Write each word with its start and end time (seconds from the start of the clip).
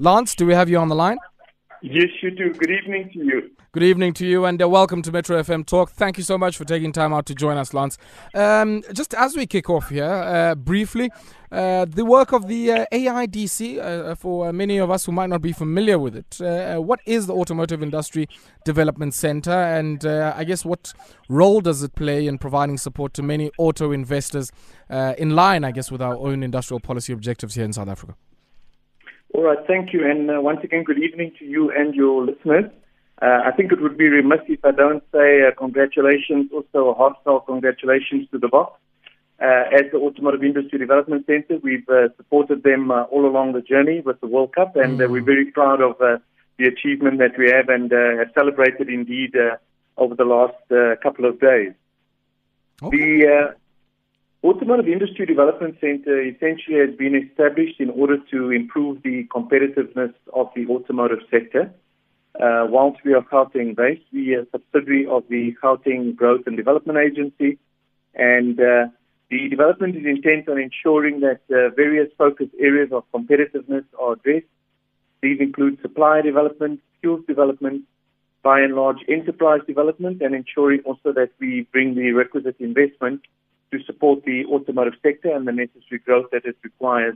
Lance, 0.00 0.34
do 0.34 0.46
we 0.46 0.54
have 0.54 0.70
you 0.70 0.78
on 0.78 0.88
the 0.88 0.94
line? 0.94 1.18
Yes, 1.82 2.08
you 2.22 2.30
do. 2.30 2.54
Good 2.54 2.70
evening 2.70 3.10
to 3.12 3.18
you. 3.18 3.50
Good 3.72 3.82
evening 3.82 4.14
to 4.14 4.26
you, 4.26 4.46
and 4.46 4.60
uh, 4.62 4.66
welcome 4.66 5.02
to 5.02 5.12
Metro 5.12 5.38
FM 5.42 5.66
Talk. 5.66 5.90
Thank 5.90 6.16
you 6.16 6.24
so 6.24 6.38
much 6.38 6.56
for 6.56 6.64
taking 6.64 6.90
time 6.90 7.12
out 7.12 7.26
to 7.26 7.34
join 7.34 7.58
us, 7.58 7.74
Lance. 7.74 7.98
Um, 8.34 8.82
just 8.94 9.12
as 9.12 9.36
we 9.36 9.46
kick 9.46 9.68
off 9.68 9.90
here, 9.90 10.06
uh, 10.06 10.54
briefly, 10.54 11.10
uh, 11.52 11.84
the 11.84 12.06
work 12.06 12.32
of 12.32 12.48
the 12.48 12.72
uh, 12.72 12.86
AIDC, 12.90 13.78
uh, 13.78 14.14
for 14.14 14.50
many 14.54 14.78
of 14.78 14.90
us 14.90 15.04
who 15.04 15.12
might 15.12 15.28
not 15.28 15.42
be 15.42 15.52
familiar 15.52 15.98
with 15.98 16.16
it, 16.16 16.40
uh, 16.40 16.78
what 16.78 17.00
is 17.04 17.26
the 17.26 17.34
Automotive 17.34 17.82
Industry 17.82 18.26
Development 18.64 19.12
Center, 19.12 19.52
and 19.52 20.06
I 20.06 20.44
guess 20.44 20.64
what 20.64 20.94
role 21.28 21.60
does 21.60 21.82
it 21.82 21.94
play 21.94 22.26
in 22.26 22.38
providing 22.38 22.78
support 22.78 23.12
to 23.14 23.22
many 23.22 23.50
auto 23.58 23.92
investors 23.92 24.50
in 24.88 25.36
line, 25.36 25.62
I 25.62 25.72
guess, 25.72 25.92
with 25.92 26.00
our 26.00 26.16
own 26.16 26.42
industrial 26.42 26.80
policy 26.80 27.12
objectives 27.12 27.54
here 27.54 27.66
in 27.66 27.74
South 27.74 27.88
Africa? 27.88 28.14
All 29.40 29.46
right, 29.46 29.66
thank 29.66 29.94
you. 29.94 30.06
And 30.06 30.30
uh, 30.30 30.38
once 30.38 30.60
again, 30.62 30.84
good 30.84 31.02
evening 31.02 31.32
to 31.38 31.46
you 31.46 31.70
and 31.70 31.94
your 31.94 32.26
listeners. 32.26 32.70
Uh, 33.22 33.40
I 33.46 33.52
think 33.52 33.72
it 33.72 33.80
would 33.80 33.96
be 33.96 34.06
remiss 34.06 34.40
if 34.48 34.62
I 34.62 34.70
don't 34.70 35.02
say 35.14 35.40
uh, 35.40 35.52
congratulations, 35.56 36.50
also 36.52 36.90
a 36.90 36.94
heartfelt 36.94 37.46
congratulations 37.46 38.28
to 38.32 38.38
the 38.38 38.48
Boks. 38.48 38.74
Uh, 39.40 39.64
as 39.72 39.90
the 39.92 39.96
Automotive 39.96 40.44
Industry 40.44 40.78
Development 40.78 41.24
Center, 41.24 41.56
we've 41.62 41.88
uh, 41.88 42.08
supported 42.18 42.64
them 42.64 42.90
uh, 42.90 43.04
all 43.04 43.24
along 43.24 43.54
the 43.54 43.62
journey 43.62 44.02
with 44.04 44.20
the 44.20 44.26
World 44.26 44.54
Cup, 44.54 44.76
and 44.76 45.00
mm. 45.00 45.10
we're 45.10 45.24
very 45.24 45.46
proud 45.46 45.80
of 45.80 45.96
the 45.96 46.66
achievement 46.66 47.16
that 47.20 47.38
we 47.38 47.50
have 47.50 47.70
and 47.70 47.90
have 47.90 48.28
celebrated 48.34 48.90
indeed 48.90 49.34
over 49.96 50.14
the 50.14 50.24
last 50.24 51.00
couple 51.02 51.24
of 51.24 51.40
days. 51.40 51.72
Okay. 52.82 52.94
The 52.94 53.54
Automotive 54.42 54.88
Industry 54.88 55.26
Development 55.26 55.76
Center 55.82 56.18
essentially 56.22 56.78
has 56.78 56.96
been 56.96 57.14
established 57.14 57.78
in 57.78 57.90
order 57.90 58.16
to 58.30 58.50
improve 58.50 59.02
the 59.02 59.24
competitiveness 59.24 60.14
of 60.32 60.48
the 60.56 60.66
automotive 60.66 61.18
sector. 61.30 61.70
Uh, 62.40 62.64
whilst 62.70 63.04
we 63.04 63.12
are 63.12 63.20
Gauteng 63.20 63.76
based, 63.76 64.00
we 64.14 64.34
are 64.34 64.42
a 64.42 64.46
subsidiary 64.50 65.06
of 65.06 65.24
the 65.28 65.54
Gauteng 65.62 66.16
Growth 66.16 66.46
and 66.46 66.56
Development 66.56 66.98
Agency, 66.98 67.58
and 68.14 68.58
uh, 68.58 68.86
the 69.30 69.48
development 69.50 69.96
is 69.96 70.06
intent 70.06 70.48
on 70.48 70.58
ensuring 70.58 71.20
that 71.20 71.40
uh, 71.50 71.68
various 71.76 72.08
focus 72.16 72.48
areas 72.58 72.88
of 72.92 73.04
competitiveness 73.12 73.84
are 74.00 74.14
addressed. 74.14 74.46
These 75.20 75.40
include 75.40 75.82
supply 75.82 76.22
development, 76.22 76.80
skills 76.98 77.20
development, 77.28 77.82
by 78.42 78.60
and 78.60 78.74
large 78.74 79.04
enterprise 79.06 79.60
development, 79.66 80.22
and 80.22 80.34
ensuring 80.34 80.80
also 80.86 81.12
that 81.12 81.30
we 81.38 81.66
bring 81.72 81.94
the 81.94 82.12
requisite 82.12 82.56
investment 82.58 83.20
to 83.72 83.82
support 83.84 84.24
the 84.24 84.44
automotive 84.46 84.94
sector 85.02 85.34
and 85.34 85.46
the 85.46 85.52
necessary 85.52 85.98
growth 86.04 86.26
that 86.32 86.44
it 86.44 86.56
requires 86.62 87.14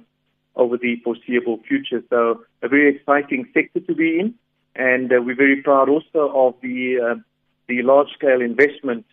over 0.57 0.77
the 0.77 0.97
foreseeable 1.03 1.59
future. 1.67 2.03
So 2.11 2.45
a 2.63 2.69
very 2.69 2.95
exciting 2.97 3.49
sector 3.53 3.81
to 3.81 3.95
be 3.95 4.21
in, 4.21 4.35
and 4.77 5.13
uh, 5.13 5.21
we're 5.21 5.37
very 5.37 5.63
proud 5.63 5.89
also 5.89 6.31
of 6.35 6.55
the 6.63 6.99
uh, 7.01 7.21
the 7.67 7.83
large 7.83 8.09
scale 8.13 8.41
investment 8.41 9.07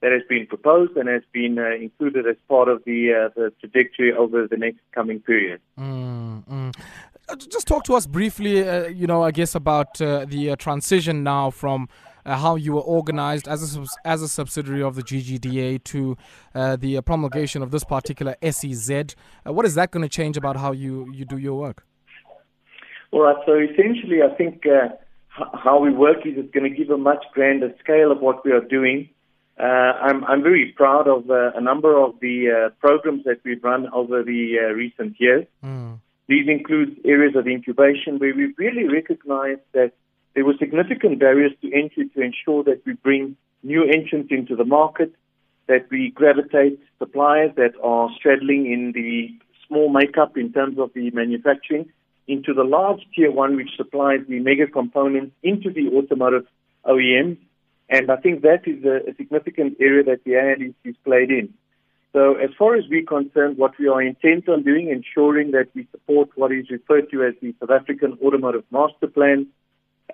that 0.00 0.12
has 0.12 0.22
been 0.28 0.46
proposed 0.46 0.96
and 0.96 1.08
has 1.08 1.22
been 1.32 1.58
uh, 1.58 1.70
included 1.70 2.26
as 2.26 2.36
part 2.48 2.68
of 2.68 2.82
the 2.84 3.12
uh, 3.12 3.28
the 3.34 3.52
trajectory 3.60 4.12
over 4.12 4.46
the 4.46 4.56
next 4.56 4.80
coming 4.92 5.20
period. 5.20 5.60
Mm, 5.78 6.74
just 7.48 7.66
talk 7.66 7.84
to 7.84 7.94
us 7.94 8.06
briefly, 8.06 8.68
uh, 8.68 8.86
you 8.88 9.06
know, 9.06 9.22
I 9.22 9.30
guess 9.30 9.54
about 9.54 9.94
the 9.98 10.54
transition 10.58 11.24
now 11.24 11.50
from 11.50 11.88
uh, 12.26 12.36
how 12.36 12.56
you 12.56 12.72
were 12.72 12.80
organized 12.80 13.48
as 13.48 13.76
a, 13.76 13.86
as 14.04 14.22
a 14.22 14.28
subsidiary 14.28 14.82
of 14.82 14.94
the 14.94 15.02
GGDA 15.02 15.82
to 15.84 16.16
uh, 16.54 16.76
the 16.76 17.00
promulgation 17.02 17.62
of 17.62 17.70
this 17.70 17.84
particular 17.84 18.36
SEZ. 18.42 18.90
Uh, 18.90 19.52
what 19.52 19.66
is 19.66 19.74
that 19.74 19.90
going 19.90 20.02
to 20.02 20.08
change 20.08 20.36
about 20.36 20.56
how 20.56 20.72
you, 20.72 21.10
you 21.12 21.24
do 21.24 21.38
your 21.38 21.58
work? 21.58 21.84
All 23.10 23.22
right, 23.22 23.36
so 23.46 23.58
essentially, 23.58 24.22
I 24.22 24.34
think 24.34 24.64
uh, 24.66 24.88
how 25.54 25.78
we 25.78 25.90
work 25.90 26.26
is 26.26 26.34
it's 26.36 26.52
going 26.52 26.70
to 26.70 26.76
give 26.76 26.90
a 26.90 26.98
much 26.98 27.24
grander 27.32 27.72
scale 27.80 28.10
of 28.10 28.20
what 28.20 28.44
we 28.44 28.52
are 28.52 28.60
doing. 28.60 29.08
Uh, 29.58 29.62
I'm, 29.62 30.24
I'm 30.24 30.42
very 30.42 30.72
proud 30.76 31.06
of 31.06 31.30
uh, 31.30 31.52
a 31.54 31.60
number 31.60 31.96
of 31.96 32.18
the 32.20 32.72
programs 32.80 33.22
that 33.24 33.38
we've 33.44 33.62
run 33.62 33.88
over 33.92 34.24
the 34.24 34.56
recent 34.74 35.14
years. 35.20 35.46
Mm. 35.64 36.00
These 36.26 36.48
include 36.48 37.00
areas 37.04 37.36
of 37.36 37.46
incubation 37.46 38.18
where 38.18 38.34
we 38.34 38.54
really 38.56 38.88
recognize 38.88 39.58
that 39.72 39.92
there 40.34 40.44
were 40.44 40.54
significant 40.58 41.18
barriers 41.20 41.52
to 41.62 41.72
entry 41.72 42.08
to 42.08 42.20
ensure 42.20 42.64
that 42.64 42.82
we 42.84 42.94
bring 42.94 43.36
new 43.62 43.84
entrants 43.84 44.30
into 44.30 44.56
the 44.56 44.64
market, 44.64 45.12
that 45.66 45.86
we 45.90 46.10
gravitate 46.10 46.78
suppliers 46.98 47.52
that 47.56 47.72
are 47.82 48.10
straddling 48.16 48.70
in 48.70 48.92
the 48.92 49.28
small 49.66 49.88
makeup 49.88 50.36
in 50.36 50.52
terms 50.52 50.78
of 50.78 50.90
the 50.94 51.10
manufacturing 51.12 51.86
into 52.26 52.54
the 52.54 52.64
large 52.64 53.00
tier 53.14 53.30
one, 53.30 53.56
which 53.56 53.70
supplies 53.76 54.20
the 54.28 54.40
mega 54.40 54.66
components 54.66 55.34
into 55.42 55.70
the 55.70 55.88
automotive 55.96 56.46
OEMs. 56.86 57.38
And 57.88 58.10
I 58.10 58.16
think 58.16 58.42
that 58.42 58.66
is 58.66 58.82
a, 58.84 59.10
a 59.10 59.14
significant 59.16 59.76
area 59.80 60.02
that 60.04 60.24
the 60.24 60.32
AIDC 60.32 60.74
has 60.84 60.94
played 61.04 61.30
in. 61.30 61.52
So 62.12 62.36
as 62.36 62.50
far 62.58 62.76
as 62.76 62.84
we're 62.88 63.04
concerned, 63.04 63.58
what 63.58 63.72
we 63.78 63.88
are 63.88 64.00
intent 64.00 64.48
on 64.48 64.62
doing, 64.62 64.88
ensuring 64.88 65.50
that 65.50 65.68
we 65.74 65.86
support 65.90 66.30
what 66.36 66.52
is 66.52 66.70
referred 66.70 67.10
to 67.10 67.24
as 67.24 67.34
the 67.42 67.54
South 67.60 67.70
African 67.70 68.16
Automotive 68.24 68.64
Master 68.70 69.08
Plan, 69.08 69.48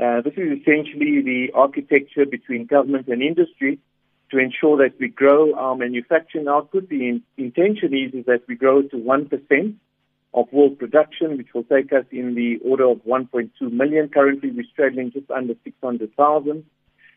uh, 0.00 0.22
this 0.22 0.32
is 0.36 0.58
essentially 0.60 1.20
the 1.20 1.48
architecture 1.54 2.24
between 2.24 2.64
government 2.64 3.06
and 3.08 3.22
industry 3.22 3.78
to 4.30 4.38
ensure 4.38 4.78
that 4.78 4.98
we 4.98 5.08
grow 5.08 5.54
our 5.54 5.76
manufacturing 5.76 6.48
output. 6.48 6.88
The 6.88 7.08
in- 7.08 7.22
intention 7.36 7.92
is, 7.92 8.14
is 8.14 8.24
that 8.26 8.44
we 8.48 8.54
grow 8.54 8.80
to 8.82 8.96
1% 8.96 9.74
of 10.32 10.52
world 10.52 10.78
production, 10.78 11.36
which 11.36 11.48
will 11.52 11.64
take 11.64 11.92
us 11.92 12.04
in 12.10 12.34
the 12.34 12.58
order 12.64 12.88
of 12.88 12.98
1.2 13.04 13.50
million. 13.72 14.08
Currently, 14.08 14.50
we're 14.52 14.64
straddling 14.72 15.12
just 15.12 15.30
under 15.30 15.54
600,000. 15.64 16.64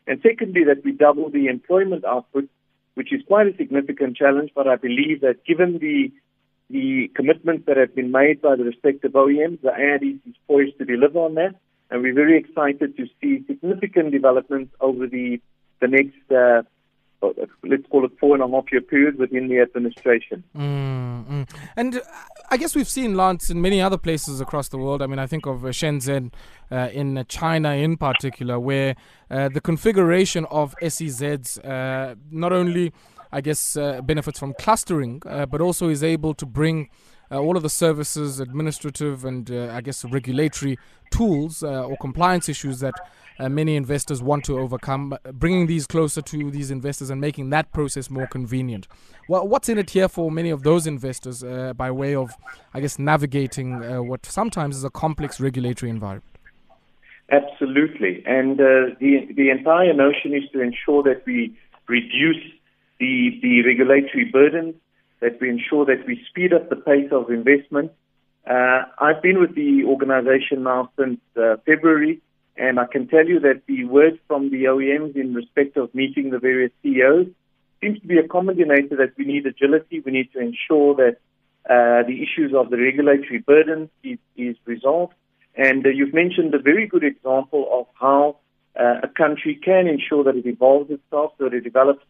And 0.05 0.19
secondly, 0.21 0.63
that 0.65 0.83
we 0.83 0.91
double 0.91 1.29
the 1.29 1.47
employment 1.47 2.03
output, 2.03 2.49
which 2.95 3.13
is 3.13 3.21
quite 3.25 3.47
a 3.47 3.55
significant 3.55 4.17
challenge, 4.17 4.51
but 4.53 4.67
I 4.67 4.75
believe 4.75 5.21
that 5.21 5.45
given 5.45 5.79
the 5.79 6.11
the 6.69 7.11
commitments 7.13 7.65
that 7.67 7.77
have 7.77 7.93
been 7.93 8.11
made 8.11 8.41
by 8.41 8.55
the 8.55 8.63
respective 8.63 9.11
OEMs, 9.11 9.61
the 9.61 9.69
AIDC 9.69 10.27
is 10.27 10.35
poised 10.47 10.77
to 10.79 10.85
deliver 10.85 11.19
on 11.19 11.35
that 11.35 11.55
and 11.93 12.01
we're 12.01 12.13
very 12.13 12.37
excited 12.37 12.97
to 12.97 13.05
see 13.21 13.45
significant 13.45 14.11
developments 14.11 14.73
over 14.81 15.05
the 15.05 15.39
the 15.79 15.87
next 15.87 16.31
uh, 16.31 16.63
let's 17.63 17.85
call 17.89 18.03
it 18.03 18.11
four 18.19 18.33
and 18.35 18.43
a 18.43 18.47
half 18.47 18.65
year 18.71 18.81
period 18.81 19.17
within 19.17 19.47
the 19.47 19.59
administration. 19.59 20.43
Mm-hmm. 20.57 21.43
And 21.77 21.97
uh, 21.97 22.01
I 22.49 22.57
guess 22.57 22.75
we've 22.75 22.89
seen 22.89 23.15
Lance 23.15 23.49
in 23.49 23.61
many 23.61 23.79
other 23.79 23.97
places 23.97 24.41
across 24.41 24.69
the 24.69 24.77
world. 24.77 25.01
I 25.01 25.07
mean, 25.07 25.19
I 25.19 25.27
think 25.27 25.45
of 25.45 25.63
uh, 25.63 25.69
Shenzhen 25.69 26.33
uh, 26.71 26.89
in 26.91 27.23
China 27.29 27.73
in 27.73 27.95
particular, 27.95 28.59
where 28.59 28.95
uh, 29.29 29.49
the 29.49 29.61
configuration 29.61 30.45
of 30.45 30.75
SEZs 30.81 31.63
uh, 31.63 32.15
not 32.31 32.51
only, 32.51 32.91
I 33.31 33.41
guess, 33.41 33.77
uh, 33.77 34.01
benefits 34.01 34.39
from 34.39 34.55
clustering, 34.59 35.19
but 35.19 35.61
also 35.61 35.89
is 35.89 36.03
able 36.03 36.33
to 36.33 36.45
bring 36.45 36.89
uh, 37.33 37.39
all 37.39 37.57
of 37.57 37.63
the 37.63 37.69
services, 37.69 38.39
administrative, 38.39 39.25
and 39.25 39.49
uh, 39.49 39.73
I 39.73 39.81
guess 39.81 40.05
regulatory 40.05 40.77
tools 41.09 41.63
uh, 41.63 41.85
or 41.85 41.97
compliance 41.97 42.47
issues 42.47 42.79
that 42.81 42.93
uh, 43.39 43.49
many 43.49 43.75
investors 43.75 44.21
want 44.21 44.45
to 44.45 44.59
overcome, 44.59 45.13
uh, 45.13 45.31
bringing 45.31 45.65
these 45.65 45.87
closer 45.87 46.21
to 46.21 46.51
these 46.51 46.69
investors 46.69 47.09
and 47.09 47.19
making 47.19 47.49
that 47.49 47.71
process 47.71 48.09
more 48.09 48.27
convenient. 48.27 48.87
Well, 49.27 49.47
what's 49.47 49.67
in 49.67 49.77
it 49.79 49.89
here 49.89 50.07
for 50.07 50.29
many 50.29 50.51
of 50.51 50.61
those 50.61 50.85
investors 50.85 51.43
uh, 51.43 51.73
by 51.73 51.89
way 51.89 52.15
of, 52.15 52.31
I 52.73 52.81
guess, 52.81 52.99
navigating 52.99 54.07
what 54.07 54.25
sometimes 54.25 54.77
is 54.77 54.83
a 54.83 54.89
complex 54.89 55.39
regulatory 55.39 55.89
environment? 55.89 56.29
Absolutely, 57.31 58.21
and 58.27 58.57
the 58.57 59.25
the 59.35 59.49
entire 59.49 59.93
notion 59.93 60.35
is 60.35 60.43
to 60.51 60.61
ensure 60.61 61.01
that 61.03 61.23
we 61.25 61.57
reduce 61.87 62.43
the 62.99 63.39
the 63.41 63.63
regulatory 63.65 64.25
burden 64.25 64.75
that 65.23 65.39
we 65.39 65.49
ensure 65.49 65.85
that 65.85 66.05
we 66.05 66.21
speed 66.29 66.53
up 66.53 66.69
the 66.69 66.75
pace 66.75 67.09
of 67.11 67.29
investment. 67.29 67.91
Uh, 68.45 68.81
I've 68.99 69.21
been 69.21 69.39
with 69.39 69.55
the 69.55 69.85
organization 69.85 70.63
now 70.63 70.91
since 70.99 71.19
uh, 71.37 71.55
February, 71.65 72.21
and 72.57 72.77
I 72.77 72.85
can 72.85 73.07
tell 73.07 73.25
you 73.25 73.39
that 73.39 73.61
the 73.65 73.85
word 73.85 74.19
from 74.27 74.51
the 74.51 74.65
OEMs 74.65 75.15
in 75.15 75.33
respect 75.33 75.77
of 75.77 75.95
meeting 75.95 76.29
the 76.29 76.39
various 76.39 76.71
CEOs 76.83 77.27
seems 77.81 77.99
to 78.01 78.07
be 78.07 78.17
a 78.17 78.27
common 78.27 78.57
denominator 78.57 78.97
that 78.97 79.13
we 79.17 79.23
need 79.25 79.45
agility. 79.45 80.01
We 80.05 80.11
need 80.11 80.31
to 80.33 80.39
ensure 80.39 80.95
that 80.95 81.15
uh, 81.69 82.03
the 82.05 82.17
issues 82.21 82.53
of 82.53 82.69
the 82.69 82.77
regulatory 82.77 83.39
burden 83.39 83.89
is, 84.03 84.19
is 84.35 84.57
resolved. 84.65 85.13
And 85.55 85.85
uh, 85.85 85.89
you've 85.89 86.13
mentioned 86.13 86.53
a 86.53 86.59
very 86.59 86.85
good 86.85 87.05
example 87.05 87.69
of 87.71 87.87
how 87.93 88.37
uh, 88.77 88.99
a 89.03 89.07
country 89.07 89.55
can 89.55 89.87
ensure 89.87 90.23
that 90.25 90.35
it 90.35 90.45
evolves 90.45 90.91
itself, 90.91 91.31
so 91.37 91.45
that 91.45 91.53
it 91.53 91.63
develops 91.63 92.03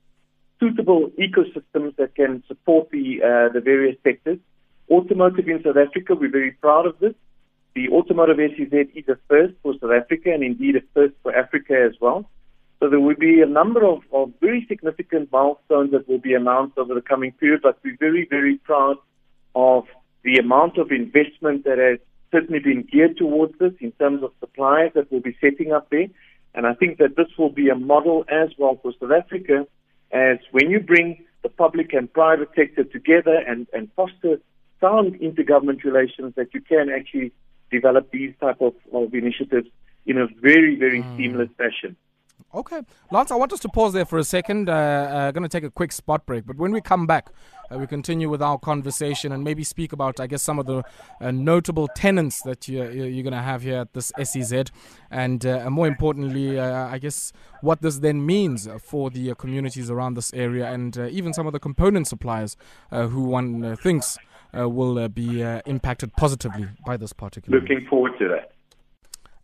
suitable 0.63 1.11
ecosystems 1.19 1.93
that 1.97 2.15
can 2.15 2.41
support 2.47 2.89
the 2.91 3.21
uh, 3.21 3.51
the 3.53 3.59
various 3.59 3.97
sectors. 4.03 4.39
Automotive 4.89 5.47
in 5.47 5.61
South 5.63 5.75
Africa, 5.77 6.15
we're 6.15 6.31
very 6.31 6.51
proud 6.51 6.85
of 6.85 6.97
this. 6.99 7.13
The 7.75 7.89
automotive 7.89 8.37
SEZ 8.37 8.73
is 8.95 9.07
a 9.09 9.17
first 9.27 9.55
for 9.61 9.73
South 9.81 9.91
Africa 9.91 10.31
and 10.33 10.43
indeed 10.43 10.75
a 10.77 10.81
first 10.93 11.15
for 11.21 11.35
Africa 11.35 11.73
as 11.73 11.99
well. 11.99 12.29
So 12.79 12.89
there 12.89 12.99
will 12.99 13.15
be 13.15 13.41
a 13.41 13.45
number 13.45 13.85
of, 13.85 13.99
of 14.13 14.31
very 14.39 14.65
significant 14.67 15.31
milestones 15.31 15.91
that 15.91 16.07
will 16.07 16.19
be 16.19 16.33
announced 16.33 16.77
over 16.77 16.93
the 16.93 17.01
coming 17.01 17.31
period, 17.31 17.61
but 17.63 17.79
we're 17.83 17.97
very, 17.97 18.27
very 18.29 18.57
proud 18.57 18.97
of 19.55 19.85
the 20.23 20.37
amount 20.37 20.77
of 20.77 20.91
investment 20.91 21.63
that 21.65 21.77
has 21.77 21.99
certainly 22.31 22.59
been 22.59 22.87
geared 22.91 23.17
towards 23.17 23.57
this 23.57 23.73
in 23.79 23.91
terms 23.93 24.21
of 24.23 24.31
suppliers 24.39 24.91
that 24.95 25.11
will 25.11 25.21
be 25.21 25.35
setting 25.41 25.71
up 25.71 25.89
there. 25.89 26.07
And 26.55 26.67
I 26.67 26.73
think 26.73 26.99
that 26.99 27.15
this 27.15 27.27
will 27.37 27.49
be 27.49 27.69
a 27.69 27.75
model 27.75 28.25
as 28.29 28.49
well 28.57 28.77
for 28.81 28.93
South 28.99 29.11
Africa 29.11 29.65
as 30.13 30.37
when 30.51 30.69
you 30.69 30.79
bring 30.79 31.25
the 31.41 31.49
public 31.49 31.93
and 31.93 32.11
private 32.13 32.49
sector 32.55 32.83
together 32.83 33.35
and, 33.35 33.67
and 33.73 33.89
foster 33.95 34.39
sound 34.79 35.19
intergovernment 35.19 35.83
relations 35.83 36.33
that 36.35 36.53
you 36.53 36.61
can 36.61 36.89
actually 36.89 37.31
develop 37.71 38.11
these 38.11 38.33
type 38.39 38.61
of, 38.61 38.73
of 38.93 39.13
initiatives 39.13 39.67
in 40.05 40.17
a 40.17 40.27
very, 40.41 40.75
very 40.75 41.01
mm. 41.01 41.17
seamless 41.17 41.49
fashion. 41.57 41.95
Okay. 42.53 42.81
Lance, 43.11 43.31
I 43.31 43.35
want 43.35 43.51
us 43.51 43.59
to 43.61 43.69
pause 43.69 43.93
there 43.93 44.05
for 44.05 44.19
a 44.19 44.23
second. 44.23 44.69
Uh, 44.69 44.73
uh, 44.73 45.31
going 45.31 45.43
to 45.43 45.49
take 45.49 45.63
a 45.63 45.71
quick 45.71 45.91
spot 45.91 46.25
break. 46.25 46.45
But 46.45 46.57
when 46.57 46.71
we 46.71 46.81
come 46.81 47.07
back, 47.07 47.29
uh, 47.73 47.77
we 47.77 47.87
continue 47.87 48.29
with 48.29 48.41
our 48.41 48.57
conversation 48.57 49.31
and 49.31 49.43
maybe 49.43 49.63
speak 49.63 49.93
about, 49.93 50.19
I 50.19 50.27
guess, 50.27 50.41
some 50.41 50.59
of 50.59 50.65
the 50.65 50.83
uh, 51.21 51.31
notable 51.31 51.87
tenants 51.95 52.41
that 52.43 52.67
you're, 52.67 52.91
you're 52.91 53.23
going 53.23 53.33
to 53.33 53.41
have 53.41 53.63
here 53.63 53.79
at 53.79 53.93
this 53.93 54.11
SEZ. 54.21 54.65
And 55.09 55.45
uh, 55.45 55.69
more 55.69 55.87
importantly, 55.87 56.59
uh, 56.59 56.87
I 56.87 56.97
guess, 56.97 57.33
what 57.61 57.81
this 57.81 57.99
then 57.99 58.25
means 58.25 58.67
for 58.79 59.09
the 59.09 59.33
communities 59.35 59.89
around 59.89 60.15
this 60.15 60.33
area 60.33 60.69
and 60.69 60.97
even 60.97 61.33
some 61.33 61.47
of 61.47 61.53
the 61.53 61.59
component 61.59 62.07
suppliers 62.07 62.57
who 62.91 63.23
one 63.23 63.75
thinks 63.77 64.17
will 64.53 65.07
be 65.09 65.41
impacted 65.41 66.13
positively 66.15 66.67
by 66.85 66.97
this 66.97 67.13
particular. 67.13 67.59
Looking 67.59 67.85
forward 67.87 68.17
to 68.19 68.27
that. 68.29 68.53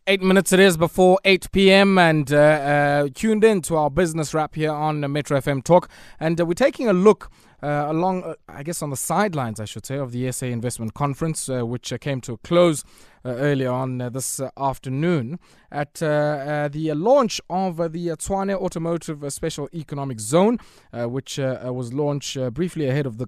Eight 0.10 0.24
minutes 0.24 0.52
it 0.52 0.60
is 0.60 0.76
before 0.76 1.20
8 1.24 1.52
p.m. 1.52 2.00
and 2.00 2.34
uh, 2.34 2.36
uh, 2.36 3.10
tuned 3.14 3.44
in 3.44 3.62
to 3.62 3.76
our 3.76 3.92
business 3.92 4.34
wrap 4.34 4.56
here 4.56 4.72
on 4.72 5.02
Metro 5.12 5.38
FM 5.38 5.64
Talk. 5.64 5.88
And 6.20 6.42
uh, 6.42 6.48
we're 6.48 6.56
taking 6.56 6.88
a 6.88 6.94
look 6.94 7.30
uh, 7.62 7.86
along, 7.88 8.24
uh, 8.24 8.36
I 8.48 8.64
guess, 8.64 8.82
on 8.82 8.90
the 8.90 8.98
sidelines, 8.98 9.60
I 9.60 9.66
should 9.66 9.86
say, 9.86 9.98
of 9.98 10.12
the 10.12 10.32
SA 10.32 10.48
Investment 10.48 10.94
Conference, 10.94 11.50
uh, 11.50 11.66
which 11.66 11.94
came 12.02 12.22
to 12.22 12.34
a 12.34 12.38
close 12.38 12.84
earlier 13.26 13.72
on 13.72 13.98
this 14.14 14.40
afternoon 14.58 15.40
at 15.72 15.96
the 15.96 16.94
launch 16.96 17.42
of 17.50 17.78
the 17.78 18.08
Tshwane 18.08 18.56
Automotive 18.56 19.32
Special 19.34 19.68
Economic 19.74 20.20
Zone, 20.22 20.58
which 20.94 21.38
was 21.38 21.94
launched 21.94 22.38
briefly 22.54 22.88
ahead 22.88 23.06
of 23.06 23.18
the 23.18 23.28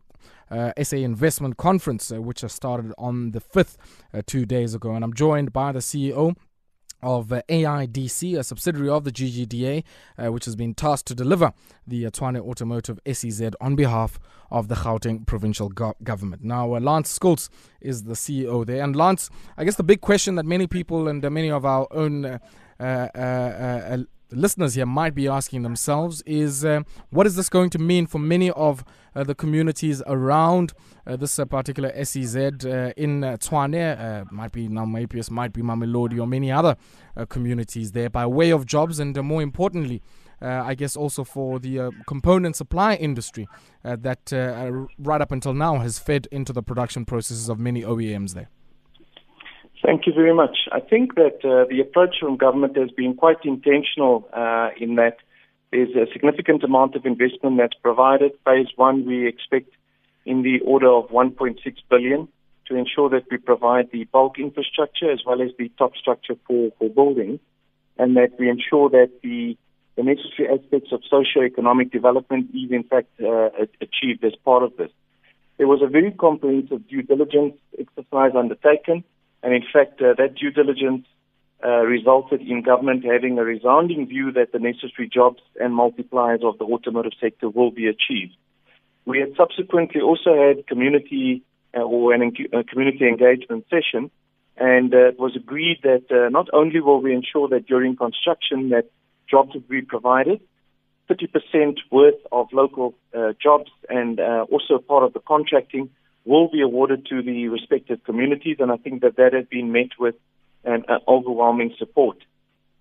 uh, 0.51 0.71
SA 0.83 0.97
Investment 0.97 1.57
Conference, 1.57 2.11
uh, 2.11 2.21
which 2.21 2.39
started 2.39 2.93
on 2.97 3.31
the 3.31 3.39
5th, 3.39 3.77
uh, 4.13 4.21
two 4.25 4.45
days 4.45 4.75
ago. 4.75 4.93
And 4.93 5.03
I'm 5.03 5.13
joined 5.13 5.53
by 5.53 5.71
the 5.71 5.79
CEO 5.79 6.35
of 7.01 7.31
uh, 7.31 7.41
AIDC, 7.49 8.37
a 8.37 8.43
subsidiary 8.43 8.89
of 8.89 9.03
the 9.03 9.11
GGDA, 9.11 9.83
uh, 10.17 10.31
which 10.31 10.45
has 10.45 10.55
been 10.55 10.73
tasked 10.73 11.07
to 11.07 11.15
deliver 11.15 11.53
the 11.87 12.05
uh, 12.05 12.09
Tshwane 12.11 12.39
Automotive 12.39 12.99
SEZ 13.11 13.51
on 13.59 13.75
behalf 13.75 14.19
of 14.49 14.67
the 14.67 14.75
Gauteng 14.75 15.25
provincial 15.25 15.69
go- 15.69 15.95
government. 16.03 16.43
Now, 16.43 16.73
uh, 16.75 16.79
Lance 16.79 17.17
Schultz 17.21 17.49
is 17.79 18.03
the 18.03 18.13
CEO 18.13 18.65
there. 18.65 18.83
And 18.83 18.95
Lance, 18.95 19.29
I 19.57 19.63
guess 19.63 19.75
the 19.75 19.83
big 19.83 20.01
question 20.01 20.35
that 20.35 20.45
many 20.45 20.67
people 20.67 21.07
and 21.07 21.21
many 21.29 21.49
of 21.49 21.65
our 21.65 21.87
own 21.91 22.39
uh, 24.31 24.35
uh, 24.35 24.39
listeners 24.39 24.75
here 24.75 24.85
might 24.85 25.15
be 25.15 25.27
asking 25.27 25.63
themselves 25.63 26.21
is 26.25 26.65
uh, 26.65 26.81
what 27.09 27.27
is 27.27 27.35
this 27.35 27.49
going 27.49 27.69
to 27.69 27.79
mean 27.79 28.07
for 28.07 28.19
many 28.19 28.51
of 28.51 28.83
uh, 29.15 29.23
the 29.23 29.35
communities 29.35 30.01
around 30.07 30.73
uh, 31.05 31.15
this 31.15 31.37
uh, 31.39 31.45
particular 31.45 31.91
SEZ 32.03 32.35
uh, 32.37 32.93
in 32.97 33.23
uh, 33.23 33.37
Tshwane, 33.37 34.31
might 34.31 34.51
be 34.51 34.67
Nellmapius, 34.67 35.29
might 35.29 35.53
be 35.53 35.61
Mamelodi, 35.61 36.19
or 36.19 36.27
many 36.27 36.51
other 36.51 36.75
communities 37.29 37.91
there 37.91 38.09
by 38.09 38.25
way 38.25 38.51
of 38.51 38.65
jobs, 38.65 38.99
and 38.99 39.15
more 39.21 39.41
importantly, 39.41 40.01
I 40.41 40.75
guess 40.75 40.95
also 40.95 41.23
for 41.23 41.59
the 41.59 41.91
component 42.07 42.55
supply 42.55 42.95
industry 42.95 43.47
that 43.83 44.31
right 44.97 45.21
up 45.21 45.31
until 45.31 45.53
now 45.53 45.79
has 45.79 45.99
fed 45.99 46.27
into 46.31 46.53
the 46.53 46.63
production 46.63 47.05
processes 47.05 47.49
of 47.49 47.59
many 47.59 47.81
OEMs 47.81 48.33
there. 48.33 48.49
Thank 49.83 50.05
you 50.05 50.13
very 50.13 50.33
much. 50.33 50.57
I 50.71 50.79
think 50.79 51.15
that 51.15 51.43
uh, 51.43 51.65
the 51.67 51.81
approach 51.81 52.17
from 52.19 52.37
government 52.37 52.77
has 52.77 52.91
been 52.91 53.15
quite 53.15 53.43
intentional 53.43 54.29
uh, 54.31 54.69
in 54.79 54.95
that 54.95 55.17
there's 55.71 55.95
a 55.95 56.11
significant 56.13 56.63
amount 56.63 56.95
of 56.95 57.05
investment 57.05 57.57
that's 57.57 57.73
provided. 57.81 58.33
Phase 58.45 58.67
one, 58.75 59.05
we 59.05 59.27
expect 59.27 59.71
in 60.23 60.43
the 60.43 60.59
order 60.65 60.89
of 60.89 61.09
1.6 61.09 61.57
billion 61.89 62.27
to 62.67 62.75
ensure 62.75 63.09
that 63.09 63.23
we 63.31 63.37
provide 63.37 63.89
the 63.91 64.03
bulk 64.05 64.37
infrastructure 64.37 65.11
as 65.11 65.21
well 65.25 65.41
as 65.41 65.49
the 65.57 65.71
top 65.79 65.95
structure 65.95 66.35
for, 66.45 66.71
for 66.77 66.89
building, 66.89 67.39
and 67.97 68.15
that 68.17 68.37
we 68.37 68.49
ensure 68.49 68.87
that 68.89 69.09
the, 69.23 69.57
the 69.95 70.03
necessary 70.03 70.47
aspects 70.47 70.91
of 70.91 71.01
socio-economic 71.09 71.91
development 71.91 72.51
is 72.53 72.71
in 72.71 72.83
fact 72.83 73.09
uh, 73.19 73.49
achieved 73.81 74.23
as 74.23 74.33
part 74.45 74.61
of 74.61 74.77
this. 74.77 74.91
There 75.57 75.67
was 75.67 75.81
a 75.81 75.87
very 75.87 76.11
comprehensive 76.11 76.87
due 76.87 77.01
diligence 77.01 77.55
exercise 77.79 78.33
undertaken 78.35 79.03
and 79.43 79.53
in 79.53 79.63
fact, 79.73 80.01
uh, 80.01 80.13
that 80.17 80.35
due 80.35 80.51
diligence 80.51 81.05
uh, 81.63 81.81
resulted 81.81 82.41
in 82.41 82.61
government 82.61 83.03
having 83.05 83.37
a 83.37 83.43
resounding 83.43 84.07
view 84.07 84.31
that 84.31 84.51
the 84.51 84.59
necessary 84.59 85.09
jobs 85.11 85.41
and 85.59 85.73
multipliers 85.73 86.43
of 86.43 86.57
the 86.57 86.65
automotive 86.65 87.13
sector 87.19 87.49
will 87.49 87.71
be 87.71 87.87
achieved. 87.87 88.35
We 89.05 89.19
had 89.19 89.35
subsequently 89.35 90.01
also 90.01 90.35
had 90.35 90.67
community 90.67 91.43
uh, 91.75 91.81
or 91.81 92.13
an 92.13 92.21
en- 92.21 92.63
community 92.63 93.07
engagement 93.07 93.65
session, 93.69 94.11
and 94.57 94.93
uh, 94.93 95.09
it 95.09 95.19
was 95.19 95.35
agreed 95.35 95.79
that 95.83 96.05
uh, 96.11 96.29
not 96.29 96.47
only 96.53 96.79
will 96.79 97.01
we 97.01 97.13
ensure 97.13 97.47
that 97.49 97.65
during 97.65 97.95
construction 97.95 98.69
that 98.69 98.89
jobs 99.29 99.53
will 99.53 99.61
be 99.61 99.81
provided, 99.81 100.41
30% 101.09 101.77
worth 101.91 102.15
of 102.31 102.47
local 102.53 102.93
uh, 103.13 103.33
jobs 103.41 103.69
and 103.89 104.19
also 104.19 104.77
part 104.77 105.03
of 105.03 105.13
the 105.13 105.19
contracting 105.19 105.89
will 106.25 106.49
be 106.49 106.61
awarded 106.61 107.05
to 107.07 107.21
the 107.21 107.47
respective 107.47 108.03
communities, 108.03 108.57
and 108.59 108.71
I 108.71 108.77
think 108.77 109.01
that 109.01 109.15
that 109.17 109.33
has 109.33 109.45
been 109.45 109.71
met 109.71 109.89
with 109.99 110.15
an, 110.63 110.85
an 110.87 110.99
overwhelming 111.07 111.73
support. 111.77 112.17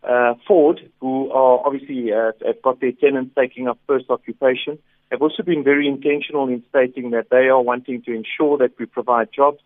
Uh, 0.03 0.35
Ford, 0.47 0.81
who 1.01 1.31
are 1.31 1.61
obviously 1.67 2.13
uh, 2.13 2.33
have 2.45 2.63
got 2.63 2.81
their 2.81 2.93
tenants 2.93 3.33
taking 3.37 3.69
up 3.69 3.79
first 3.87 4.07
occupation, 4.09 4.79
have 5.11 5.23
also 5.23 5.43
been 5.43 5.65
very 5.65 5.87
intentional 5.89 6.49
in 6.49 6.63
stating 6.69 7.11
that 7.11 7.29
they 7.31 7.49
are 7.49 7.61
wanting 7.61 8.03
to 8.03 8.15
ensure 8.15 8.57
that 8.59 8.79
we 8.79 8.87
provide 8.87 9.29
jobs, 9.33 9.59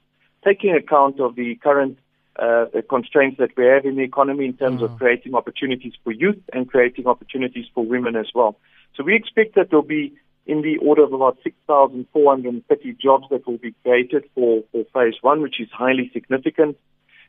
taking 0.44 0.74
account 0.74 1.20
of 1.20 1.36
the 1.36 1.54
current 1.56 1.98
uh, 2.36 2.66
constraints 2.88 3.38
that 3.38 3.50
we 3.56 3.64
have 3.64 3.84
in 3.84 3.96
the 3.96 4.02
economy 4.02 4.46
in 4.46 4.54
terms 4.54 4.80
mm. 4.80 4.84
of 4.84 4.98
creating 4.98 5.34
opportunities 5.34 5.92
for 6.02 6.10
youth 6.10 6.42
and 6.52 6.68
creating 6.68 7.06
opportunities 7.06 7.66
for 7.74 7.84
women 7.84 8.16
as 8.16 8.26
well. 8.34 8.56
So 8.96 9.04
we 9.04 9.14
expect 9.14 9.54
that 9.54 9.70
there'll 9.70 9.84
be 9.84 10.14
in 10.46 10.62
the 10.62 10.76
order 10.78 11.02
of 11.02 11.12
about 11.12 11.38
6,430 11.42 12.96
jobs 13.02 13.24
that 13.30 13.46
will 13.46 13.58
be 13.58 13.74
created 13.82 14.24
for, 14.34 14.62
for 14.72 14.84
phase 14.92 15.14
one, 15.22 15.40
which 15.40 15.60
is 15.60 15.68
highly 15.72 16.10
significant. 16.12 16.76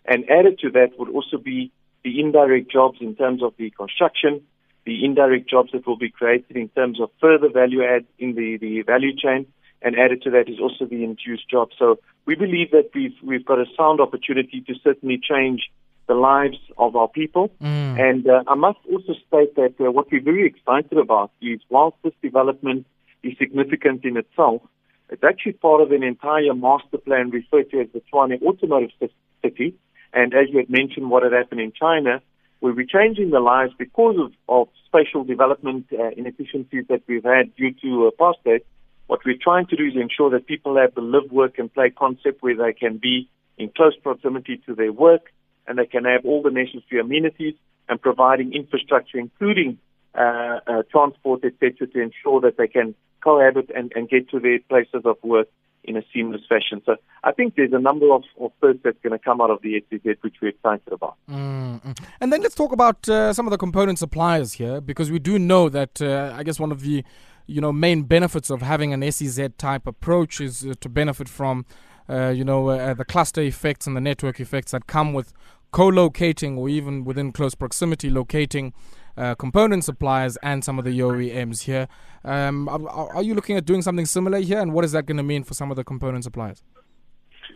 And 0.06 0.30
added 0.30 0.60
to 0.60 0.70
that 0.72 1.00
would 1.00 1.10
also 1.10 1.38
be 1.38 1.72
the 2.04 2.20
indirect 2.20 2.72
jobs 2.72 2.98
in 3.02 3.16
terms 3.16 3.42
of 3.42 3.54
the 3.58 3.72
construction, 3.72 4.42
the 4.86 5.04
indirect 5.04 5.50
jobs 5.50 5.72
that 5.72 5.88
will 5.88 5.98
be 5.98 6.10
created 6.10 6.56
in 6.56 6.70
terms 6.70 7.00
of 7.02 7.10
further 7.20 7.50
value 7.50 7.84
add 7.84 8.06
in 8.20 8.36
the, 8.36 8.58
the 8.58 8.82
value 8.82 9.16
chain. 9.16 9.48
And 9.82 9.96
added 9.98 10.22
to 10.24 10.32
that 10.32 10.50
is 10.50 10.60
also 10.60 10.86
the 10.86 11.04
induced 11.04 11.50
jobs. 11.50 11.76
So 11.78 12.00
we 12.26 12.36
believe 12.36 12.72
that 12.72 12.90
we've, 12.94 13.16
we've 13.24 13.46
got 13.46 13.60
a 13.60 13.66
sound 13.78 14.02
opportunity 14.02 14.62
to 14.68 14.74
certainly 14.84 15.20
change 15.22 15.70
the 16.08 16.16
lives 16.16 16.58
of 16.78 16.96
our 16.96 17.08
people. 17.08 17.50
Mm. 17.62 18.00
And 18.00 18.30
uh, 18.30 18.44
I 18.48 18.56
must 18.56 18.80
also 18.92 19.14
state 19.28 19.56
that 19.56 19.76
uh, 19.80 19.92
what 19.92 20.12
we're 20.12 20.24
very 20.24 20.48
excited 20.48 20.98
about 20.98 21.32
is 21.42 21.60
whilst 21.70 21.98
this 22.04 22.14
development 22.22 22.86
is 23.26 23.38
significant 23.38 24.06
in 24.06 24.18
itself. 24.18 24.62
It's 25.10 25.24
actually 25.24 25.54
part 25.54 25.82
of 25.82 25.92
an 25.92 26.04
entire 26.04 26.54
master 26.54 26.98
plan 26.98 27.30
referred 27.30 27.70
to 27.72 27.82
as 27.82 27.88
the 27.94 28.02
Tshwane 28.02 28.42
Automotive 28.42 29.12
City. 29.44 29.76
And 30.14 30.34
as 30.34 30.50
you 30.50 30.58
had 30.58 30.70
mentioned, 30.70 31.10
what 31.10 31.24
had 31.24 31.34
happened 31.34 31.62
in 31.62 31.72
China, 31.72 32.22
we're 32.62 32.74
changing 32.86 33.30
the 33.30 33.40
lives 33.40 33.74
because 33.78 34.16
of, 34.18 34.32
of 34.50 34.68
spatial 34.88 35.24
development 35.24 35.88
uh, 35.92 36.10
inefficiencies 36.18 36.86
that 36.90 37.02
we've 37.08 37.24
had 37.24 37.56
due 37.56 37.72
to 37.84 38.10
apartheid. 38.12 38.62
What 39.08 39.20
we're 39.26 39.38
trying 39.40 39.68
to 39.68 39.76
do 39.76 39.86
is 39.86 39.94
ensure 39.96 40.32
that 40.32 40.48
people 40.48 40.78
have 40.78 40.96
the 40.96 41.02
live, 41.02 41.32
work, 41.32 41.60
and 41.60 41.72
play 41.72 41.92
concept 41.92 42.42
where 42.42 42.56
they 42.56 42.74
can 42.74 42.98
be 42.98 43.30
in 43.58 43.70
close 43.76 43.96
proximity 44.02 44.62
to 44.66 44.74
their 44.74 44.92
work 44.92 45.32
and 45.68 45.78
they 45.78 45.86
can 45.86 46.06
have 46.06 46.26
all 46.26 46.42
the 46.42 46.50
necessary 46.50 47.02
amenities 47.02 47.56
and 47.88 48.02
providing 48.02 48.54
infrastructure, 48.54 49.20
including 49.20 49.78
uh, 50.18 50.60
uh, 50.68 50.84
transport, 50.92 51.44
etc., 51.44 51.88
to 51.88 52.02
ensure 52.02 52.42
that 52.42 52.58
they 52.58 52.68
can 52.68 52.96
cohabit 53.24 53.70
and, 53.76 53.92
and 53.96 54.10
get 54.10 54.30
to 54.30 54.40
their 54.40 54.60
places 54.70 55.02
of 55.06 55.18
work 55.24 55.48
in 55.88 55.98
a 55.98 56.04
seamless 56.14 56.42
fashion. 56.48 56.82
So 56.86 56.96
I 57.24 57.32
think 57.32 57.56
there's 57.56 57.74
a 57.74 57.80
number 57.80 58.12
of, 58.12 58.24
of 58.40 58.52
firsts 58.60 58.82
that's 58.84 58.98
going 59.04 59.18
to 59.18 59.20
come 59.20 59.40
out 59.40 59.50
of 59.52 59.62
the 59.62 59.84
SEZ 59.90 60.18
which 60.22 60.36
we're 60.42 60.50
excited 60.50 60.92
about. 60.92 61.16
Mm-hmm. 61.30 61.92
And 62.22 62.34
then 62.34 62.42
let's 62.42 62.56
talk 62.56 62.72
about 62.72 63.08
uh, 63.08 63.34
some 63.34 63.48
of 63.48 63.52
the 63.52 63.58
component 63.58 64.00
suppliers 64.00 64.54
here 64.54 64.82
because 64.82 65.12
we 65.12 65.20
do 65.20 65.38
know 65.40 65.70
that 65.70 66.02
uh, 66.02 66.34
I 66.36 66.44
guess 66.44 66.60
one 66.60 66.72
of 66.72 66.82
the 66.82 67.04
you 67.48 67.62
know 67.62 67.72
main 67.72 68.04
benefits 68.04 68.50
of 68.50 68.62
having 68.62 68.94
an 68.94 69.12
SEZ 69.12 69.50
type 69.58 69.86
approach 69.86 70.42
is 70.42 70.66
uh, 70.66 70.74
to 70.82 70.90
benefit 70.90 71.30
from 71.30 71.66
uh, 72.10 72.30
you 72.30 72.44
know 72.44 72.70
uh, 72.70 72.94
the 72.94 73.06
cluster 73.06 73.42
effects 73.42 73.86
and 73.86 73.96
the 73.96 74.02
network 74.02 74.40
effects 74.40 74.72
that 74.72 74.88
come 74.88 75.14
with 75.14 75.34
co-locating 75.72 76.58
or 76.58 76.70
even 76.70 77.04
within 77.04 77.32
close 77.32 77.54
proximity 77.54 78.10
locating 78.10 78.74
uh, 79.18 79.36
component 79.36 79.84
suppliers 79.84 80.38
and 80.44 80.64
some 80.64 80.80
of 80.80 80.86
the 80.86 81.00
OEMs 81.00 81.64
here. 81.64 81.88
Um, 82.24 82.68
are, 82.70 83.16
are, 83.16 83.24
you 83.24 83.34
looking 83.34 83.58
at 83.58 83.66
doing 83.66 83.82
something 83.82 84.06
similar 84.06 84.40
here, 84.40 84.60
and 84.60 84.74
what 84.74 84.84
is 84.86 84.92
that 84.94 85.06
going 85.06 85.18
to 85.18 85.24
mean 85.24 85.44
for 85.44 85.54
some 85.54 85.72
of 85.72 85.78
the 85.78 85.84
component 85.84 86.24
suppliers? 86.24 86.64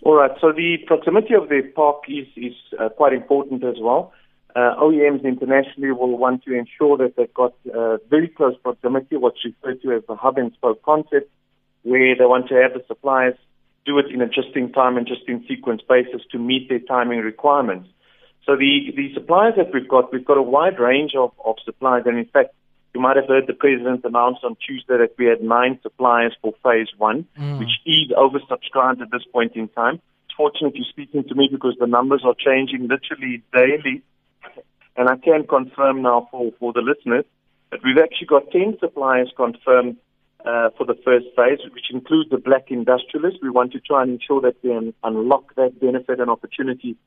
All 0.04 0.16
right. 0.16 0.32
So 0.40 0.52
the 0.52 0.78
proximity 0.88 1.34
of 1.34 1.50
the 1.50 1.62
park 1.76 2.04
is 2.08 2.28
is 2.38 2.54
uh, 2.80 2.90
quite 2.90 3.14
important 3.14 3.64
as 3.64 3.76
well. 3.82 4.14
Uh, 4.56 4.76
OEMs 4.82 5.24
internationally 5.24 5.92
will 5.92 6.18
want 6.18 6.44
to 6.44 6.54
ensure 6.54 6.98
that 6.98 7.16
they've 7.16 7.34
got 7.34 7.54
uh, 7.76 7.98
very 8.10 8.28
close 8.28 8.56
proximity, 8.64 9.16
what's 9.16 9.44
referred 9.46 9.82
to 9.82 9.94
as 9.94 10.04
the 10.08 10.16
hub 10.16 10.38
and 10.38 10.52
spoke 10.54 10.82
concept, 10.82 11.30
where 11.84 12.16
they 12.18 12.26
want 12.26 12.48
to 12.50 12.56
have 12.56 12.74
the 12.74 12.84
suppliers 12.88 13.36
do 13.86 13.98
it 14.00 14.08
in 14.12 14.22
a 14.22 14.28
just 14.28 14.56
in 14.56 14.72
time 14.72 14.98
and 14.98 15.08
just 15.08 15.22
in 15.28 15.46
sequence 15.48 15.82
basis 15.88 16.22
to 16.32 16.38
meet 16.38 16.68
their 16.70 16.80
timing 16.80 17.20
requirements. 17.20 17.90
So 18.46 18.56
the, 18.56 18.92
the 18.96 19.14
suppliers 19.14 19.54
that 19.58 19.74
we've 19.74 19.88
got, 19.88 20.12
we've 20.12 20.26
got 20.26 20.38
a 20.38 20.42
wide 20.42 20.80
range 20.80 21.12
of, 21.16 21.32
of 21.44 21.56
suppliers. 21.66 22.04
And 22.06 22.18
in 22.18 22.26
fact, 22.26 22.54
you 22.94 23.02
might 23.02 23.16
have 23.16 23.28
heard 23.28 23.46
the 23.48 23.54
president 23.54 24.04
announce 24.04 24.40
on 24.44 24.56
Tuesday 24.66 24.98
that 24.98 25.14
we 25.18 25.26
had 25.26 25.42
nine 25.42 25.80
suppliers 25.84 26.36
for 26.42 26.54
phase 26.64 26.88
one, 26.98 27.28
mm. 27.38 27.60
which 27.60 27.70
is 27.86 28.12
oversubscribed 28.12 29.02
at 29.02 29.12
this 29.12 29.24
point 29.32 29.56
in 29.56 29.68
time. 29.70 30.02
It's 30.26 30.36
fortunate 30.36 30.76
you're 30.76 30.86
speaking 30.90 31.24
to 31.26 31.36
me 31.36 31.50
because 31.52 31.76
the 31.80 31.86
numbers 31.86 32.24
are 32.26 32.34
changing 32.34 32.88
literally 32.88 33.44
daily. 33.54 34.02
And 34.98 35.08
I 35.08 35.18
can 35.18 35.46
confirm 35.48 36.02
now 36.02 36.28
for, 36.32 36.52
for 36.60 36.74
the 36.74 36.82
listeners 36.82 37.26
that 37.72 37.82
we've 37.84 37.98
actually 38.02 38.28
got 38.28 38.52
10 38.52 38.78
suppliers 38.80 39.32
confirmed 39.36 39.98
uh, 40.44 40.70
for 40.78 40.86
the 40.86 40.96
first 41.06 41.28
phase, 41.36 41.60
which 41.74 41.92
includes 41.92 42.30
the 42.32 42.38
black 42.38 42.72
industrialists. 42.72 43.40
We 43.42 43.50
want 43.50 43.74
to 43.74 43.80
try 43.80 44.04
and 44.04 44.14
ensure 44.14 44.42
that 44.42 44.56
we 44.64 44.94
unlock 45.04 45.56
that 45.56 45.80
benefit 45.80 46.20
and 46.20 46.30
opportunity 46.30 46.98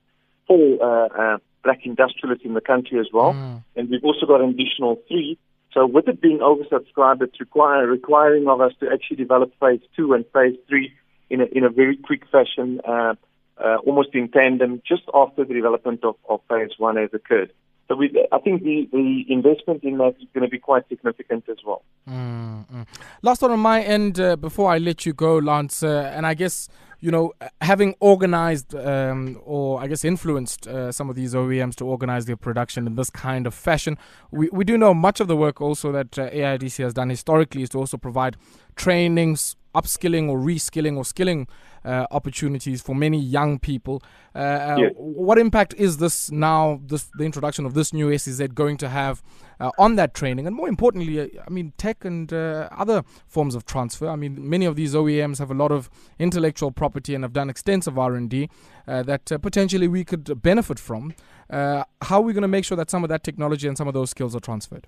for 0.47 0.83
uh, 0.83 1.09
uh, 1.09 1.39
black 1.65 1.81
industrialists 1.85 2.45
in 2.45 2.55
the 2.55 2.61
country 2.61 2.99
as 2.99 3.07
well. 3.13 3.33
Mm. 3.33 3.65
And 3.77 3.91
we've 3.91 4.05
also 4.05 4.27
got 4.27 4.41
an 4.41 4.51
additional 4.51 5.01
three. 5.09 5.39
So 5.73 5.87
with 5.87 6.07
it 6.09 6.21
being 6.21 6.41
oversubscribed, 6.41 7.23
it's 7.23 7.41
require, 7.41 7.87
requiring 7.87 8.47
of 8.49 8.61
us 8.61 8.73
to 8.81 8.91
actually 8.93 9.17
develop 9.17 9.53
phase 9.59 9.81
two 9.97 10.13
and 10.13 10.25
phase 10.33 10.57
three 10.69 10.93
in 11.31 11.41
a, 11.41 11.45
in 11.45 11.65
a 11.65 11.71
very 11.71 11.97
quick 11.97 12.29
fashion, 12.31 12.81
uh, 12.87 13.15
uh, 13.57 13.77
almost 13.87 14.11
in 14.13 14.29
tandem, 14.29 14.83
just 14.87 15.05
after 15.15 15.45
the 15.45 15.55
development 15.55 16.05
of, 16.05 16.17
of 16.29 16.41
phase 16.49 16.73
one 16.79 16.97
has 16.97 17.09
occurred. 17.15 17.53
So 17.89 17.97
we, 17.97 18.27
I 18.31 18.39
think 18.39 18.63
the, 18.63 18.89
the 18.93 19.25
investment 19.29 19.83
in 19.83 19.99
that 19.99 20.15
is 20.21 20.29
going 20.35 20.45
to 20.45 20.49
be 20.49 20.59
quite 20.59 20.89
significant 20.89 21.49
as 21.49 21.59
well. 21.65 21.83
Mm-hmm. 22.09 22.83
Last 23.23 23.43
one 23.43 23.51
on 23.51 23.61
my 23.61 23.83
end 23.83 24.21
uh, 24.21 24.37
before 24.37 24.71
I 24.71 24.79
let 24.79 25.05
you 25.07 25.13
go, 25.13 25.39
Lance, 25.39 25.83
uh, 25.83 26.13
and 26.15 26.27
I 26.27 26.35
guess 26.35 26.69
you 27.03 27.11
know, 27.11 27.33
having 27.61 27.97
organized 27.99 28.77
um, 28.77 29.41
or 29.45 29.83
I 29.83 29.89
guess 29.89 30.05
influenced 30.05 30.69
uh, 30.69 30.93
some 30.93 31.11
of 31.11 31.17
these 31.17 31.35
OEMs 31.35 31.75
to 31.77 31.85
organize 31.85 32.27
their 32.27 32.37
production 32.37 32.87
in 32.87 32.95
this 32.95 33.11
kind 33.11 33.45
of 33.45 33.55
fashion, 33.55 33.99
we, 34.31 34.49
we 34.53 34.65
do 34.65 34.79
know 34.79 34.95
much 34.95 35.19
of 35.19 35.27
the 35.27 35.37
work 35.37 35.61
also 35.61 35.91
that 35.91 36.17
uh, 36.17 36.31
AIDC 36.31 36.81
has 36.85 36.95
done 36.95 37.11
historically 37.11 37.65
is 37.65 37.71
to 37.71 37.79
also 37.79 37.97
provide 37.97 38.37
trainings, 38.77 39.57
upskilling 39.75 40.29
or 40.29 40.39
reskilling 40.39 40.97
or 40.97 41.05
skilling 41.05 41.49
uh, 41.85 42.07
opportunities 42.11 42.81
for 42.81 42.95
many 42.95 43.19
young 43.19 43.59
people. 43.59 44.03
Uh, 44.35 44.39
uh, 44.39 44.77
yes. 44.79 44.93
What 44.97 45.39
impact 45.39 45.75
is 45.77 45.97
this 45.97 46.31
now, 46.31 46.81
this, 46.87 47.11
the 47.19 47.25
introduction 47.25 47.67
of 47.67 47.75
this 47.75 47.93
new 47.93 48.17
SEZ 48.17 48.49
going 48.55 48.77
to 48.79 48.89
have 48.89 49.23
uh, 49.59 49.71
on 49.79 49.97
that 49.97 50.15
training? 50.15 50.47
And 50.47 50.55
more 50.55 50.69
importantly, 50.69 51.21
uh, 51.21 51.43
I 51.45 51.51
mean, 51.51 51.73
tech 51.79 52.05
and 52.05 52.33
uh, 52.33 52.69
other 52.71 53.03
forms 53.27 53.55
of 53.55 53.65
transfer. 53.65 54.09
I 54.09 54.17
mean, 54.17 54.49
many 54.49 54.65
of 54.65 54.77
these 54.77 54.95
OEMs 54.95 55.39
have 55.39 55.51
a 55.51 55.55
lot 55.55 55.73
of 55.73 55.91
intellectual 56.19 56.71
property 56.71 57.15
and 57.15 57.25
have 57.25 57.33
done 57.33 57.51
extensive 57.51 57.99
R&D 57.99 58.49
that 58.87 59.27
potentially 59.43 59.89
we 59.89 60.05
could 60.05 60.43
benefit 60.43 60.79
from. 60.79 61.15
how 61.51 61.85
are 62.11 62.21
we 62.21 62.33
going 62.33 62.43
to 62.43 62.49
make 62.49 62.65
sure 62.65 62.77
that 62.77 62.91
some 62.91 63.03
of 63.05 63.09
that 63.09 63.25
technology 63.25 63.67
and 63.67 63.77
some 63.77 63.89
of 63.89 63.95
those 63.95 64.11
skills 64.11 64.37
are 64.37 64.41
transferred? 64.41 64.87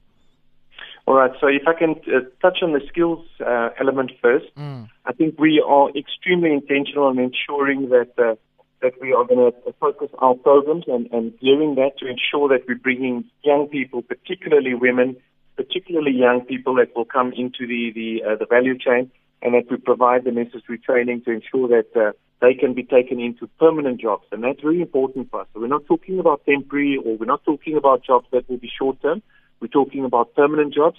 All 1.06 1.14
right. 1.14 1.32
So 1.40 1.48
if 1.48 1.62
I 1.66 1.74
can 1.74 1.96
uh, 2.06 2.20
touch 2.40 2.58
on 2.62 2.72
the 2.72 2.80
skills 2.88 3.26
uh, 3.44 3.70
element 3.78 4.12
first, 4.22 4.46
mm. 4.56 4.88
I 5.04 5.12
think 5.12 5.38
we 5.38 5.62
are 5.66 5.90
extremely 5.90 6.52
intentional 6.52 7.10
in 7.10 7.18
ensuring 7.18 7.90
that 7.90 8.12
uh, 8.18 8.36
that 8.80 8.92
we 9.00 9.12
are 9.12 9.24
going 9.24 9.52
to 9.52 9.72
focus 9.80 10.08
our 10.18 10.34
programs 10.34 10.84
and, 10.86 11.08
and 11.12 11.38
gearing 11.40 11.74
that 11.74 11.92
to 11.98 12.06
ensure 12.06 12.48
that 12.48 12.66
we're 12.68 12.76
bringing 12.76 13.24
young 13.42 13.66
people, 13.66 14.02
particularly 14.02 14.74
women, 14.74 15.16
particularly 15.56 16.12
young 16.12 16.42
people 16.42 16.74
that 16.74 16.94
will 16.94 17.04
come 17.04 17.32
into 17.32 17.66
the 17.66 17.92
the, 17.94 18.22
uh, 18.26 18.36
the 18.36 18.46
value 18.46 18.78
chain, 18.78 19.10
and 19.42 19.54
that 19.54 19.70
we 19.70 19.76
provide 19.76 20.24
the 20.24 20.32
necessary 20.32 20.78
training 20.78 21.22
to 21.24 21.30
ensure 21.32 21.68
that 21.68 21.88
uh, 21.94 22.12
they 22.40 22.54
can 22.54 22.72
be 22.72 22.82
taken 22.82 23.20
into 23.20 23.46
permanent 23.58 24.00
jobs. 24.00 24.24
And 24.32 24.42
that's 24.42 24.60
very 24.60 24.80
important 24.80 25.30
for 25.30 25.42
us. 25.42 25.48
So 25.52 25.60
we're 25.60 25.66
not 25.66 25.86
talking 25.86 26.18
about 26.18 26.44
temporary 26.46 26.96
or 26.96 27.16
we're 27.16 27.26
not 27.26 27.44
talking 27.44 27.76
about 27.76 28.04
jobs 28.04 28.26
that 28.32 28.48
will 28.48 28.58
be 28.58 28.70
short 28.78 29.00
term. 29.02 29.22
We're 29.60 29.68
talking 29.68 30.04
about 30.04 30.34
permanent 30.34 30.74
jobs. 30.74 30.98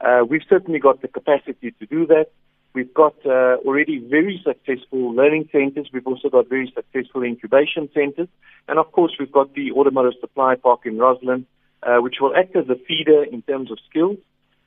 Uh, 0.00 0.24
we've 0.28 0.42
certainly 0.48 0.78
got 0.78 1.02
the 1.02 1.08
capacity 1.08 1.72
to 1.78 1.86
do 1.86 2.06
that. 2.06 2.26
We've 2.74 2.92
got 2.92 3.14
uh, 3.24 3.56
already 3.64 3.98
very 3.98 4.38
successful 4.44 5.14
learning 5.14 5.48
centers. 5.50 5.88
We've 5.92 6.06
also 6.06 6.28
got 6.28 6.48
very 6.48 6.70
successful 6.74 7.22
incubation 7.22 7.88
centers. 7.94 8.28
And 8.68 8.78
of 8.78 8.92
course, 8.92 9.12
we've 9.18 9.32
got 9.32 9.54
the 9.54 9.72
automotive 9.72 10.20
supply 10.20 10.56
park 10.56 10.80
in 10.84 10.98
Rosslyn, 10.98 11.46
uh, 11.82 11.98
which 11.98 12.16
will 12.20 12.36
act 12.36 12.54
as 12.54 12.68
a 12.68 12.76
feeder 12.86 13.24
in 13.24 13.40
terms 13.42 13.70
of 13.70 13.78
skills. 13.88 14.18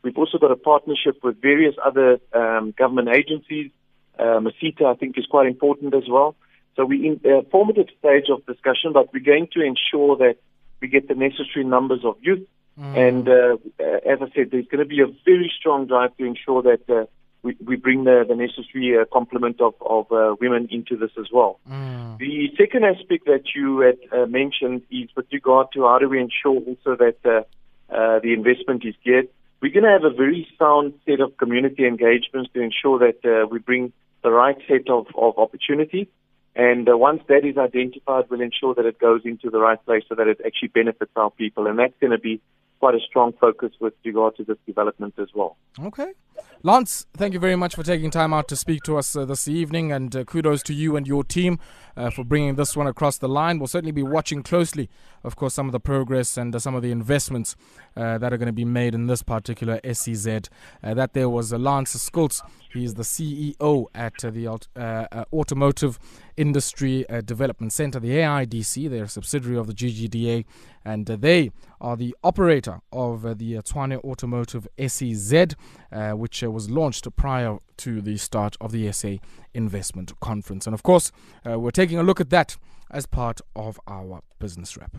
We've 0.02 0.18
also 0.18 0.40
got 0.40 0.52
a 0.52 0.56
partnership 0.56 1.24
with 1.24 1.40
various 1.42 1.76
other 1.86 2.20
um, 2.34 2.74
government 2.76 3.10
agencies. 3.10 3.70
Uh, 4.18 4.40
merSETA, 4.40 4.86
I 4.86 4.96
think, 4.96 5.18
is 5.18 5.28
quite 5.28 5.48
important 5.48 5.94
as 5.94 6.10
well. 6.10 6.36
So 6.76 6.86
we're 6.86 7.06
in 7.06 7.22
a 7.26 7.44
formative 7.52 7.88
stage 8.00 8.26
of 8.32 8.46
discussion, 8.46 8.94
but 8.94 9.14
we're 9.14 9.20
going 9.20 9.50
to 9.54 9.62
ensure 9.62 10.18
that 10.18 10.38
we 10.82 10.88
get 10.88 11.08
the 11.08 11.14
necessary 11.14 11.66
numbers 11.66 12.02
of 12.04 12.16
youth 12.22 12.48
Mm. 12.80 12.98
And 13.08 13.30
uh, 13.30 13.58
as 14.10 14.20
I 14.22 14.32
said, 14.34 14.52
there's 14.52 14.68
going 14.68 14.80
to 14.80 14.86
be 14.86 15.02
a 15.02 15.08
very 15.26 15.52
strong 15.60 15.88
drive 15.88 16.16
to 16.18 16.26
ensure 16.26 16.62
that 16.64 16.90
uh, 16.90 17.06
we, 17.42 17.56
we 17.66 17.76
bring 17.76 18.04
the, 18.04 18.26
the 18.28 18.36
necessary 18.36 18.98
uh, 18.98 19.06
complement 19.12 19.62
of, 19.62 19.74
of 19.82 20.12
uh, 20.12 20.36
women 20.40 20.68
into 20.72 20.98
this 20.98 21.12
as 21.20 21.28
well. 21.32 21.60
Mm. 21.70 22.18
The 22.18 22.50
second 22.58 22.86
aspect 22.86 23.26
that 23.26 23.44
you 23.56 23.80
had 23.80 23.98
uh, 24.12 24.26
mentioned 24.26 24.84
is 24.92 25.10
with 25.16 25.28
regard 25.32 25.68
to 25.74 25.84
how 25.84 26.00
do 26.00 26.10
we 26.10 26.20
ensure 26.20 26.60
also 26.60 26.96
that 26.96 27.18
uh, 27.26 27.42
uh, 27.94 28.20
the 28.20 28.34
investment 28.34 28.86
is 28.86 28.96
geared. 29.04 29.30
We're 29.62 29.74
going 29.74 29.84
to 29.84 29.90
have 29.90 30.06
a 30.06 30.16
very 30.16 30.48
sound 30.58 30.94
set 31.06 31.20
of 31.20 31.36
community 31.38 31.86
engagements 31.86 32.50
to 32.54 32.62
ensure 32.62 33.00
that 33.00 33.26
uh, 33.26 33.48
we 33.48 33.60
bring 33.60 33.92
the 34.24 34.32
right 34.32 34.58
set 34.68 34.90
of, 34.90 35.08
of 35.16 35.38
opportunities. 35.38 36.08
And 36.56 36.90
uh, 36.90 36.98
once 36.98 37.22
that 37.28 37.46
is 37.46 37.58
identified, 37.58 38.26
we'll 38.30 38.42
ensure 38.42 38.74
that 38.76 38.86
it 38.86 39.00
goes 39.00 39.22
into 39.24 39.50
the 39.50 39.60
right 39.60 39.84
place 39.86 40.04
so 40.10 40.16
that 40.16 40.28
it 40.28 40.42
actually 40.46 40.70
benefits 40.70 41.12
our 41.16 41.30
people. 41.30 41.68
And 41.68 41.80
that's 41.80 41.94
going 42.02 42.12
to 42.12 42.18
be 42.18 42.42
quite 42.80 42.96
a 42.96 43.00
strong 43.00 43.34
focus 43.34 43.72
with 43.80 43.94
regard 44.06 44.36
to 44.38 44.44
this 44.44 44.58
development 44.66 45.14
as 45.18 45.28
well. 45.34 45.58
Okay. 45.80 46.14
Lance, 46.62 47.06
thank 47.16 47.34
you 47.34 47.40
very 47.40 47.56
much 47.56 47.74
for 47.74 47.84
taking 47.84 48.12
time 48.12 48.34
out 48.34 48.50
to 48.50 48.56
speak 48.58 48.84
to 48.84 48.98
us 48.98 49.16
uh, 49.16 49.24
this 49.24 49.48
evening, 49.48 49.94
and 49.94 50.14
uh, 50.14 50.26
kudos 50.26 50.62
to 50.64 50.74
you 50.74 50.98
and 50.98 51.08
your 51.08 51.24
team 51.24 51.58
uh, 51.96 52.10
for 52.10 52.24
bringing 52.24 52.56
this 52.56 52.76
one 52.76 52.88
across 52.88 53.18
the 53.18 53.30
line. 53.30 53.60
We'll 53.60 53.68
certainly 53.68 53.92
be 53.92 54.04
watching 54.04 54.44
closely, 54.44 54.90
of 55.24 55.36
course, 55.36 55.54
some 55.54 55.68
of 55.68 55.72
the 55.72 55.80
progress 55.80 56.38
and 56.38 56.56
uh, 56.56 56.60
some 56.60 56.76
of 56.76 56.82
the 56.82 56.92
investments 56.92 57.56
uh, 57.96 58.18
that 58.18 58.34
are 58.34 58.38
going 58.38 58.48
to 58.48 58.54
be 58.54 58.66
made 58.66 58.94
in 58.94 59.08
this 59.08 59.24
particular 59.24 59.80
SEZ. 59.90 60.50
Uh, 60.84 60.94
that 60.94 61.14
there 61.14 61.30
was 61.30 61.52
Lance 61.54 62.10
Schultz. 62.10 62.42
He 62.74 62.84
is 62.84 62.94
the 62.94 63.04
CEO 63.04 63.88
at 63.96 64.14
the 64.20 64.48
Automotive 65.34 65.98
Industry 66.38 67.04
Development 67.26 67.74
Center, 67.74 68.00
the 68.00 68.12
AIDC. 68.12 68.90
They're 68.90 69.06
a 69.06 69.10
subsidiary 69.10 69.58
of 69.58 69.66
the 69.66 69.74
GGDA, 69.74 70.46
and 70.86 71.08
they 71.08 71.52
are 71.82 71.98
the 71.98 72.16
operator 72.24 72.82
of 72.92 73.24
the 73.40 73.56
Tshwane 73.56 73.98
Automotive 74.04 74.68
SEZ, 74.78 75.56
which 76.14 76.29
was 76.52 76.70
launched 76.70 77.08
prior 77.16 77.58
to 77.78 78.02
the 78.02 78.18
start 78.18 78.56
of 78.62 78.72
the 78.72 78.92
SA 78.92 79.16
Investment 79.54 80.20
Conference. 80.20 80.68
And 80.68 80.74
of 80.74 80.84
course, 80.84 81.12
uh, 81.46 81.60
we're 81.60 81.72
taking 81.72 81.98
a 81.98 82.04
look 82.04 82.22
at 82.22 82.30
that 82.30 82.58
as 82.92 83.06
part 83.06 83.42
of 83.56 83.80
our 83.88 84.22
business 84.40 84.78
wrap. 84.78 84.98